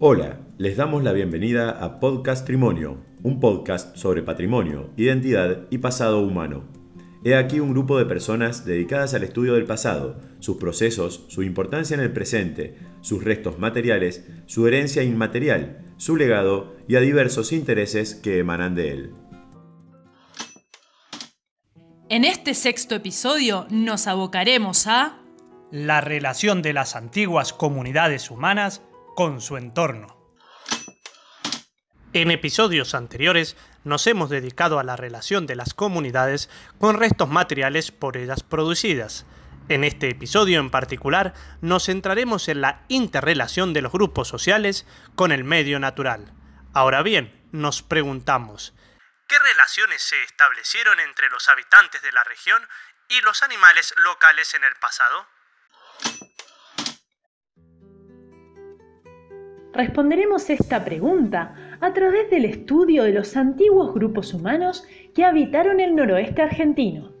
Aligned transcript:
Hola, 0.00 0.38
les 0.58 0.76
damos 0.76 1.02
la 1.02 1.10
bienvenida 1.10 1.70
a 1.70 1.98
Podcast 1.98 2.46
Trimonio, 2.46 3.04
un 3.24 3.40
podcast 3.40 3.96
sobre 3.96 4.22
patrimonio, 4.22 4.92
identidad 4.96 5.66
y 5.70 5.78
pasado 5.78 6.20
humano. 6.20 6.62
He 7.24 7.34
aquí 7.34 7.58
un 7.58 7.72
grupo 7.72 7.98
de 7.98 8.06
personas 8.06 8.64
dedicadas 8.64 9.14
al 9.14 9.24
estudio 9.24 9.54
del 9.54 9.64
pasado, 9.64 10.20
sus 10.38 10.56
procesos, 10.56 11.24
su 11.26 11.42
importancia 11.42 11.94
en 11.94 12.00
el 12.00 12.12
presente, 12.12 12.76
sus 13.00 13.24
restos 13.24 13.58
materiales, 13.58 14.24
su 14.46 14.68
herencia 14.68 15.02
inmaterial, 15.02 15.84
su 15.96 16.14
legado 16.14 16.76
y 16.86 16.94
a 16.94 17.00
diversos 17.00 17.50
intereses 17.52 18.14
que 18.14 18.38
emanan 18.38 18.76
de 18.76 18.92
él. 18.92 19.14
En 22.08 22.24
este 22.24 22.54
sexto 22.54 22.94
episodio 22.94 23.66
nos 23.68 24.06
abocaremos 24.06 24.86
a 24.86 25.18
la 25.72 26.00
relación 26.00 26.62
de 26.62 26.72
las 26.72 26.94
antiguas 26.94 27.52
comunidades 27.52 28.30
humanas 28.30 28.82
con 29.18 29.40
su 29.40 29.56
entorno. 29.56 30.16
En 32.12 32.30
episodios 32.30 32.94
anteriores 32.94 33.56
nos 33.82 34.06
hemos 34.06 34.30
dedicado 34.30 34.78
a 34.78 34.84
la 34.84 34.94
relación 34.94 35.44
de 35.48 35.56
las 35.56 35.74
comunidades 35.74 36.48
con 36.78 36.96
restos 36.96 37.28
materiales 37.28 37.90
por 37.90 38.16
ellas 38.16 38.44
producidas. 38.44 39.26
En 39.68 39.82
este 39.82 40.08
episodio 40.08 40.60
en 40.60 40.70
particular 40.70 41.34
nos 41.60 41.86
centraremos 41.86 42.46
en 42.46 42.60
la 42.60 42.84
interrelación 42.86 43.72
de 43.72 43.82
los 43.82 43.90
grupos 43.90 44.28
sociales 44.28 44.86
con 45.16 45.32
el 45.32 45.42
medio 45.42 45.80
natural. 45.80 46.32
Ahora 46.72 47.02
bien, 47.02 47.44
nos 47.50 47.82
preguntamos, 47.82 48.72
¿qué 49.26 49.36
relaciones 49.36 50.00
se 50.00 50.22
establecieron 50.22 51.00
entre 51.00 51.28
los 51.30 51.48
habitantes 51.48 52.02
de 52.02 52.12
la 52.12 52.22
región 52.22 52.62
y 53.08 53.20
los 53.22 53.42
animales 53.42 53.94
locales 53.96 54.54
en 54.54 54.62
el 54.62 54.76
pasado? 54.76 55.26
Responderemos 59.78 60.50
esta 60.50 60.84
pregunta 60.84 61.54
a 61.80 61.92
través 61.92 62.28
del 62.30 62.46
estudio 62.46 63.04
de 63.04 63.12
los 63.12 63.36
antiguos 63.36 63.94
grupos 63.94 64.34
humanos 64.34 64.84
que 65.14 65.24
habitaron 65.24 65.78
el 65.78 65.94
noroeste 65.94 66.42
argentino. 66.42 67.12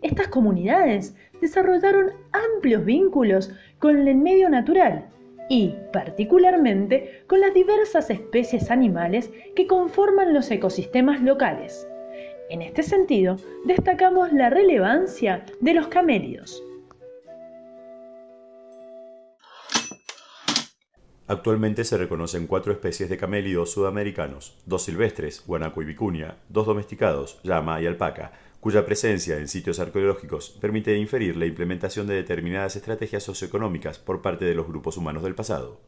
Estas 0.00 0.28
comunidades 0.28 1.14
desarrollaron 1.42 2.12
amplios 2.32 2.82
vínculos 2.86 3.52
con 3.78 4.08
el 4.08 4.16
medio 4.16 4.48
natural 4.48 5.10
y, 5.50 5.74
particularmente, 5.92 7.24
con 7.26 7.42
las 7.42 7.52
diversas 7.52 8.08
especies 8.08 8.70
animales 8.70 9.30
que 9.54 9.66
conforman 9.66 10.32
los 10.32 10.50
ecosistemas 10.50 11.20
locales. 11.20 11.86
En 12.48 12.62
este 12.62 12.84
sentido, 12.84 13.36
destacamos 13.66 14.32
la 14.32 14.48
relevancia 14.48 15.44
de 15.60 15.74
los 15.74 15.88
camélidos. 15.88 16.62
Actualmente 21.30 21.84
se 21.84 21.98
reconocen 21.98 22.46
cuatro 22.46 22.72
especies 22.72 23.10
de 23.10 23.18
camélidos 23.18 23.70
sudamericanos, 23.70 24.56
dos 24.64 24.84
silvestres, 24.84 25.44
guanaco 25.46 25.82
y 25.82 25.84
vicuña, 25.84 26.36
dos 26.48 26.64
domesticados, 26.64 27.38
llama 27.42 27.82
y 27.82 27.86
alpaca, 27.86 28.32
cuya 28.60 28.86
presencia 28.86 29.36
en 29.36 29.46
sitios 29.46 29.78
arqueológicos 29.78 30.56
permite 30.58 30.96
inferir 30.96 31.36
la 31.36 31.44
implementación 31.44 32.06
de 32.06 32.14
determinadas 32.14 32.76
estrategias 32.76 33.24
socioeconómicas 33.24 33.98
por 33.98 34.22
parte 34.22 34.46
de 34.46 34.54
los 34.54 34.66
grupos 34.66 34.96
humanos 34.96 35.22
del 35.22 35.34
pasado. 35.34 35.82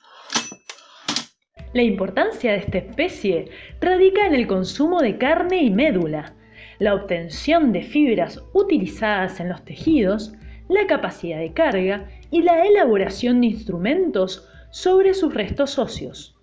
La 1.73 1.83
importancia 1.85 2.53
de 2.53 2.59
esta 2.59 2.77
especie 2.77 3.49
radica 3.81 4.27
en 4.27 4.35
el 4.35 4.47
consumo 4.47 5.01
de 5.01 5.17
carne 5.17 5.63
y 5.63 5.71
médula, 5.71 6.35
la 6.81 6.95
obtención 6.95 7.73
de 7.73 7.81
fibras 7.81 8.45
utilizadas 8.53 9.41
en 9.41 9.49
los 9.49 9.65
tejidos, 9.65 10.35
la 10.69 10.87
capacidad 10.87 11.39
de 11.39 11.55
carga 11.55 12.11
y 12.31 12.43
la 12.43 12.67
elaboración 12.67 13.41
de 13.41 13.47
instrumentos 13.47 14.47
sobre 14.71 15.15
sus 15.15 15.35
restos 15.35 15.79
óseos. 15.79 16.37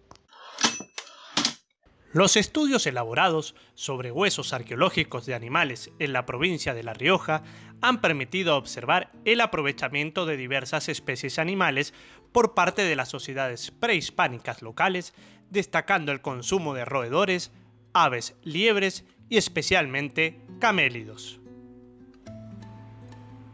Los 2.13 2.35
estudios 2.35 2.87
elaborados 2.87 3.53
sobre 3.75 4.11
huesos 4.11 4.53
arqueológicos 4.53 5.25
de 5.25 5.35
animales 5.35 5.91
en 5.99 6.13
la 6.13 6.25
provincia 6.25 6.73
de 6.73 6.81
La 6.81 6.93
Rioja 6.93 7.43
han 7.81 8.01
permitido 8.01 8.57
observar 8.57 9.11
el 9.25 9.39
aprovechamiento 9.39 10.25
de 10.25 10.37
diversas 10.37 10.89
especies 10.89 11.37
animales 11.37 11.93
por 12.31 12.55
parte 12.55 12.83
de 12.83 12.95
las 12.95 13.09
sociedades 13.09 13.71
prehispánicas 13.71 14.61
locales, 14.61 15.13
destacando 15.49 16.11
el 16.11 16.21
consumo 16.21 16.73
de 16.73 16.85
roedores, 16.85 17.51
aves, 17.93 18.35
liebres 18.41 19.05
y 19.29 19.37
especialmente 19.37 20.41
camélidos. 20.59 21.39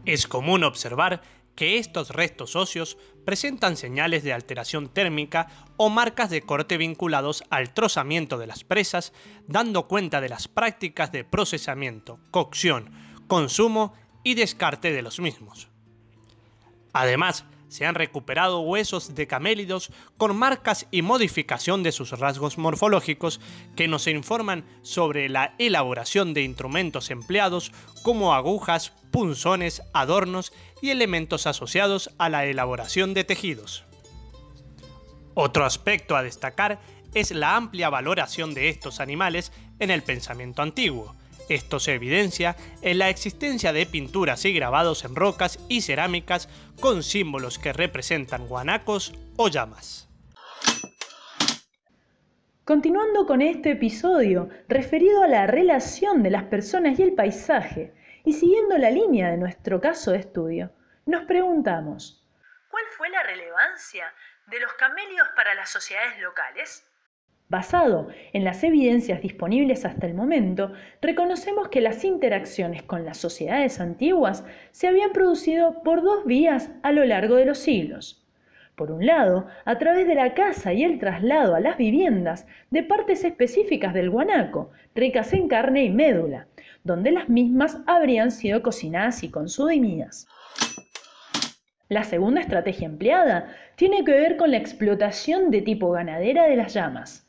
Es 0.06 0.28
común 0.28 0.64
observar 0.64 1.22
que 1.56 1.78
estos 1.78 2.10
restos 2.10 2.56
óseos 2.56 2.98
presentan 3.26 3.78
señales 3.78 4.24
de 4.24 4.34
alteración 4.34 4.90
térmica 4.90 5.48
o 5.78 5.90
marcas 5.90 6.30
de 6.30 6.42
corte 6.42 6.78
vinculados 6.78 7.44
al 7.50 7.74
trozamiento 7.74 8.38
de 8.38 8.48
las 8.48 8.64
presas, 8.64 9.14
dando 9.48 9.88
cuenta 9.88 10.22
de 10.22 10.30
las 10.30 10.48
prácticas 10.48 11.12
de 11.12 11.24
procesamiento, 11.24 12.20
cocción, 12.32 12.92
consumo 13.28 13.94
y 14.24 14.36
descarte 14.36 14.92
de 14.92 15.02
los 15.02 15.20
mismos. 15.20 15.70
Además, 16.94 17.46
se 17.74 17.88
han 17.88 17.96
recuperado 17.96 18.60
huesos 18.60 19.16
de 19.16 19.26
camélidos 19.26 19.92
con 20.18 20.38
marcas 20.38 20.86
y 20.92 21.02
modificación 21.02 21.82
de 21.82 21.92
sus 21.92 22.12
rasgos 22.12 22.60
morfológicos 22.60 23.42
que 23.76 23.88
nos 23.88 24.06
informan 24.06 24.64
sobre 24.84 25.28
la 25.28 25.56
elaboración 25.58 26.36
de 26.36 26.44
instrumentos 26.44 27.10
empleados 27.10 27.72
como 28.04 28.36
agujas, 28.36 28.94
punzones, 29.10 29.82
adornos 29.92 30.54
y 30.84 30.92
elementos 30.92 31.48
asociados 31.48 32.12
a 32.18 32.28
la 32.28 32.44
elaboración 32.46 33.14
de 33.14 33.24
tejidos. 33.24 33.86
Otro 35.34 35.64
aspecto 35.64 36.18
a 36.18 36.24
destacar 36.24 36.82
es 37.14 37.32
la 37.32 37.56
amplia 37.56 37.90
valoración 37.90 38.54
de 38.54 38.68
estos 38.68 39.00
animales 39.00 39.54
en 39.80 39.92
el 39.92 40.04
pensamiento 40.04 40.62
antiguo, 40.62 41.16
esto 41.48 41.80
se 41.80 41.94
evidencia 41.94 42.58
en 42.82 42.98
la 42.98 43.10
existencia 43.10 43.72
de 43.72 43.86
pinturas 43.86 44.44
y 44.44 44.54
grabados 44.54 45.06
en 45.06 45.16
rocas 45.16 45.58
y 45.70 45.82
cerámicas 45.82 46.50
con 46.82 47.02
símbolos 47.02 47.60
que 47.60 47.72
representan 47.72 48.48
guanacos 48.48 49.14
o 49.38 49.48
llamas. 49.48 50.10
Continuando 52.66 53.26
con 53.26 53.42
este 53.42 53.72
episodio 53.72 54.50
referido 54.68 55.24
a 55.24 55.28
la 55.28 55.48
relación 55.48 56.24
de 56.24 56.30
las 56.30 56.44
personas 56.44 57.00
y 57.00 57.04
el 57.04 57.14
paisaje, 57.14 57.94
y 58.24 58.34
siguiendo 58.34 58.78
la 58.78 58.90
línea 58.90 59.30
de 59.30 59.38
nuestro 59.38 59.82
caso 59.82 60.12
de 60.12 60.20
estudio, 60.20 60.72
nos 61.06 61.26
preguntamos, 61.26 62.26
¿cuál 62.70 62.84
fue 62.98 63.10
la 63.10 63.24
relevancia 63.24 64.06
de 64.48 64.60
los 64.60 64.74
camelios 64.74 65.28
para 65.36 65.54
las 65.54 65.70
sociedades 65.70 66.20
locales? 66.22 66.86
Basado 67.50 68.08
en 68.32 68.46
las 68.46 68.64
evidencias 68.64 69.22
disponibles 69.22 69.86
hasta 69.86 70.08
el 70.08 70.14
momento, 70.14 70.74
reconocemos 71.02 71.68
que 71.68 71.82
las 71.82 72.04
interacciones 72.04 72.84
con 72.84 73.06
las 73.06 73.18
sociedades 73.18 73.80
antiguas 73.80 74.44
se 74.72 74.88
habían 74.88 75.12
producido 75.12 75.84
por 75.84 76.02
dos 76.02 76.26
vías 76.26 76.72
a 76.82 76.92
lo 76.92 77.04
largo 77.06 77.36
de 77.36 77.46
los 77.46 77.60
siglos. 77.60 78.23
Por 78.76 78.92
un 78.92 79.06
lado, 79.06 79.48
a 79.66 79.78
través 79.78 80.08
de 80.08 80.16
la 80.16 80.34
caza 80.34 80.74
y 80.74 80.84
el 80.84 81.00
traslado 81.00 81.56
a 81.56 81.60
las 81.60 81.78
viviendas 81.78 82.48
de 82.72 82.84
partes 82.84 83.24
específicas 83.24 83.94
del 83.94 84.10
guanaco, 84.10 84.72
ricas 84.96 85.32
en 85.34 85.48
carne 85.48 85.84
y 85.84 85.90
médula, 85.90 86.48
donde 86.84 87.12
las 87.12 87.30
mismas 87.30 87.80
habrían 87.86 88.32
sido 88.32 88.64
cocinadas 88.64 89.24
y 89.24 89.30
consumidas. 89.30 90.28
La 91.88 92.04
segunda 92.04 92.42
estrategia 92.42 92.88
empleada 92.88 93.54
tiene 93.76 94.04
que 94.04 94.12
ver 94.12 94.38
con 94.38 94.50
la 94.50 94.58
explotación 94.58 95.52
de 95.52 95.62
tipo 95.62 95.92
ganadera 95.92 96.48
de 96.48 96.56
las 96.56 96.74
llamas 96.74 97.24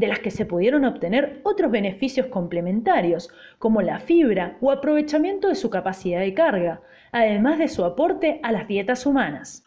de 0.00 0.06
las 0.06 0.20
que 0.20 0.30
se 0.30 0.46
pudieron 0.46 0.86
obtener 0.86 1.40
otros 1.42 1.70
beneficios 1.70 2.26
complementarios, 2.28 3.28
como 3.58 3.82
la 3.82 4.00
fibra 4.00 4.56
o 4.62 4.70
aprovechamiento 4.70 5.48
de 5.48 5.54
su 5.54 5.68
capacidad 5.68 6.20
de 6.20 6.32
carga, 6.32 6.80
además 7.12 7.58
de 7.58 7.68
su 7.68 7.84
aporte 7.84 8.40
a 8.42 8.50
las 8.50 8.66
dietas 8.66 9.04
humanas. 9.04 9.62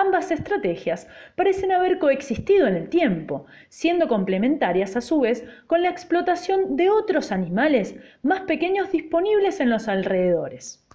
Ambas 0.00 0.30
estrategias 0.30 1.06
parecen 1.36 1.72
haber 1.72 1.98
coexistido 1.98 2.66
en 2.66 2.74
el 2.74 2.88
tiempo, 2.88 3.44
siendo 3.68 4.08
complementarias 4.08 4.96
a 4.96 5.02
su 5.02 5.20
vez 5.20 5.44
con 5.66 5.82
la 5.82 5.90
explotación 5.90 6.74
de 6.74 6.88
otros 6.88 7.30
animales 7.30 7.94
más 8.22 8.40
pequeños 8.40 8.90
disponibles 8.90 9.60
en 9.60 9.68
los 9.68 9.88
alrededores. 9.88 10.88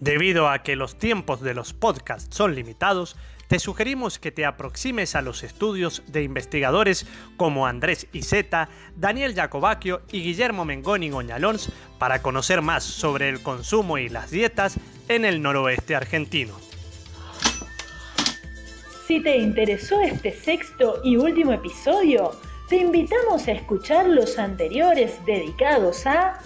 Debido 0.00 0.48
a 0.48 0.62
que 0.62 0.74
los 0.74 0.96
tiempos 0.96 1.42
de 1.42 1.52
los 1.52 1.74
podcasts 1.74 2.34
son 2.34 2.54
limitados, 2.54 3.16
te 3.52 3.58
sugerimos 3.58 4.18
que 4.18 4.32
te 4.32 4.46
aproximes 4.46 5.14
a 5.14 5.20
los 5.20 5.42
estudios 5.42 6.02
de 6.06 6.22
investigadores 6.22 7.04
como 7.36 7.66
Andrés 7.66 8.06
Iseta, 8.14 8.70
Daniel 8.96 9.34
Jacobacchio 9.34 10.00
y 10.10 10.22
Guillermo 10.22 10.64
Mengoni 10.64 11.10
Goñalons 11.10 11.70
para 11.98 12.22
conocer 12.22 12.62
más 12.62 12.82
sobre 12.82 13.28
el 13.28 13.42
consumo 13.42 13.98
y 13.98 14.08
las 14.08 14.30
dietas 14.30 14.78
en 15.08 15.26
el 15.26 15.42
noroeste 15.42 15.94
argentino. 15.94 16.58
Si 19.06 19.22
te 19.22 19.36
interesó 19.36 20.00
este 20.00 20.32
sexto 20.32 21.02
y 21.04 21.18
último 21.18 21.52
episodio, 21.52 22.30
te 22.70 22.76
invitamos 22.76 23.46
a 23.48 23.52
escuchar 23.52 24.08
los 24.08 24.38
anteriores 24.38 25.22
dedicados 25.26 26.06
a... 26.06 26.40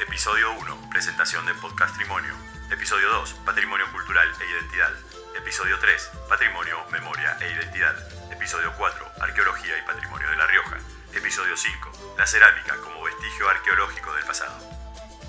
Episodio 0.00 0.46
1, 0.60 0.90
presentación 0.92 1.44
de 1.44 1.54
Podcast 1.54 1.96
Trimonio. 1.96 2.34
Episodio 2.70 3.08
2, 3.14 3.34
Patrimonio 3.44 3.86
Cultural 3.92 4.28
e 4.40 4.52
Identidad. 4.52 5.03
Episodio 5.44 5.76
3, 5.78 6.10
Patrimonio, 6.26 6.76
Memoria 6.90 7.36
e 7.38 7.52
Identidad. 7.52 7.94
Episodio 8.32 8.72
4, 8.78 9.04
Arqueología 9.20 9.76
y 9.76 9.86
Patrimonio 9.86 10.30
de 10.30 10.36
La 10.36 10.46
Rioja. 10.46 10.78
Episodio 11.14 11.54
5, 11.54 12.16
La 12.16 12.26
cerámica 12.26 12.76
como 12.82 13.04
vestigio 13.04 13.46
arqueológico 13.50 14.14
del 14.14 14.24
pasado. 14.24 14.54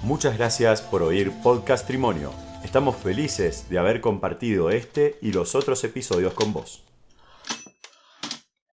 Muchas 0.04 0.38
gracias 0.38 0.82
por 0.82 1.04
oír 1.04 1.34
Podcast 1.44 1.86
Trimonio. 1.86 2.34
Estamos 2.64 2.96
felices 2.96 3.68
de 3.70 3.78
haber 3.78 4.00
compartido 4.00 4.70
este 4.70 5.20
y 5.22 5.34
los 5.34 5.54
otros 5.54 5.84
episodios 5.84 6.34
con 6.34 6.54
vos. 6.54 6.82